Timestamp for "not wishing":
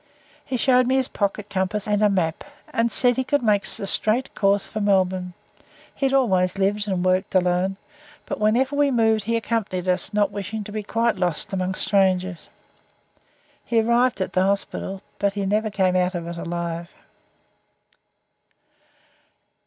10.11-10.63